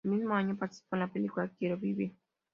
[0.03, 2.15] El mismo año participó en la película "¡Quiero vivir!